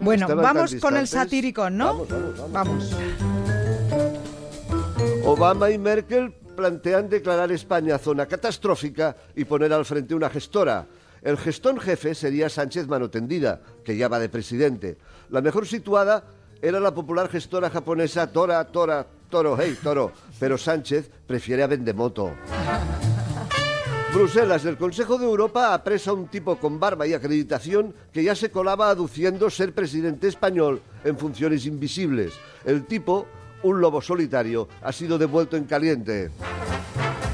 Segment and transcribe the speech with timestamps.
[0.00, 1.10] Bueno, Estaban tan vamos con el distantes.
[1.10, 2.06] satírico, ¿no?
[2.06, 2.90] Vamos, vamos, vamos.
[2.90, 2.96] Vamos.
[5.26, 10.86] Obama y Merkel plantean declarar España zona catastrófica y poner al frente una gestora.
[11.20, 14.96] El gestón jefe sería Sánchez Mano Tendida, que ya va de presidente.
[15.28, 16.24] La mejor situada
[16.62, 20.12] era la popular gestora japonesa Tora, Tora, Toro, hey, Toro.
[20.40, 22.30] Pero Sánchez prefiere a Vendemoto.
[24.16, 28.34] Bruselas, el Consejo de Europa apresa a un tipo con barba y acreditación que ya
[28.34, 32.32] se colaba aduciendo ser presidente español en funciones invisibles.
[32.64, 33.26] El tipo,
[33.62, 36.30] un lobo solitario, ha sido devuelto en caliente.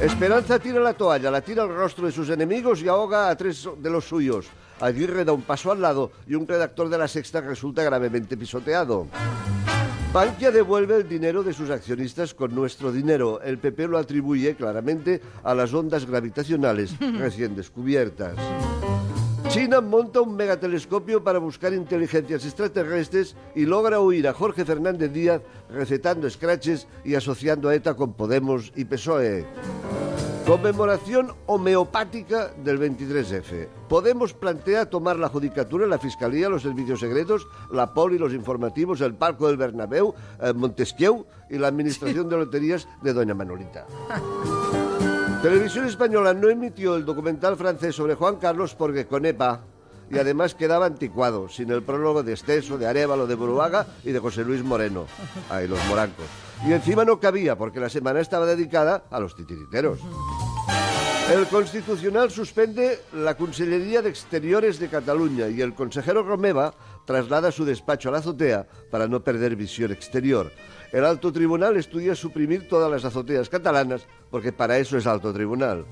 [0.00, 3.68] Esperanza tira la toalla, la tira al rostro de sus enemigos y ahoga a tres
[3.76, 4.46] de los suyos.
[4.78, 9.08] Aguirre da un paso al lado y un redactor de la Sexta resulta gravemente pisoteado.
[10.12, 13.42] Bankia devuelve el dinero de sus accionistas con nuestro dinero.
[13.42, 18.34] El PP lo atribuye claramente a las ondas gravitacionales recién descubiertas.
[19.48, 25.42] China monta un megatelescopio para buscar inteligencias extraterrestres y logra huir a Jorge Fernández Díaz
[25.70, 29.46] recetando scratches y asociando a ETA con Podemos y PSOE.
[30.48, 33.68] Conmemoración homeopática del 23F.
[33.86, 39.12] Podemos plantea tomar la judicatura, la fiscalía, los servicios secretos, la poli, los informativos, el
[39.12, 43.84] palco del Bernabéu, eh, Montesquieu y la administración de loterías de Doña Manolita.
[45.42, 49.60] Televisión Española no emitió el documental francés sobre Juan Carlos porque conepa
[50.10, 54.18] y además quedaba anticuado, sin el prólogo de Esteso, de Arevalo, de Buruaga y de
[54.18, 55.06] José Luis Moreno.
[55.50, 56.26] Ay, los morancos.
[56.66, 60.00] Y encima no cabía porque la semana estaba dedicada a los titiriteros.
[61.32, 66.72] El Constitucional suspende la Consellería de Exteriores de Cataluña y el consejero Romeva
[67.04, 70.50] traslada su despacho a la azotea para no perder visión exterior.
[70.90, 75.84] El Alto Tribunal estudia suprimir todas las azoteas catalanas porque para eso es Alto Tribunal.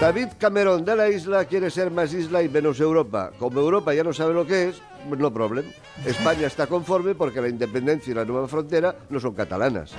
[0.00, 3.30] David Cameron de la isla quiere ser más isla y menos Europa.
[3.38, 5.64] Como Europa ya no sabe lo que es, no problem.
[6.04, 9.92] España está conforme porque la independencia y la nueva frontera no son catalanas.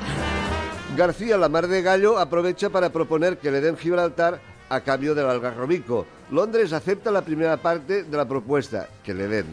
[0.97, 4.39] García Lamar de Gallo aprovecha para proponer que le den Gibraltar
[4.69, 6.05] a cambio del algarrobico.
[6.31, 9.45] Londres acepta la primera parte de la propuesta, que le den.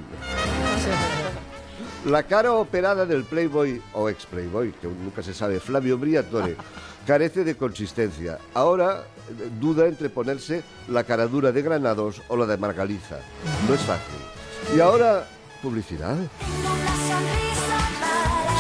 [2.07, 6.57] La cara operada del Playboy o ex Playboy, que nunca se sabe, Flavio Briatore,
[7.07, 8.39] carece de consistencia.
[8.55, 13.19] Ahora eh, duda entre ponerse la cara dura de Granados o la de Margaliza.
[13.69, 14.19] No es fácil.
[14.77, 15.29] Y ahora,
[15.63, 16.17] publicidad.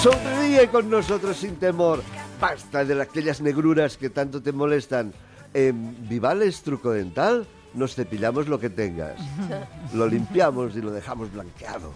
[0.00, 2.00] Sonríe con nosotros sin temor.
[2.40, 5.12] Basta de aquellas negruras que tanto te molestan.
[5.52, 9.20] En Vivales Truco Dental nos cepillamos lo que tengas.
[9.94, 11.92] Lo limpiamos y lo dejamos blanqueado.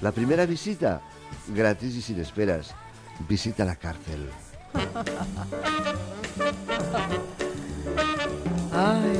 [0.00, 1.02] La primera visita,
[1.48, 2.74] gratis y sin esperas.
[3.28, 4.30] Visita la cárcel.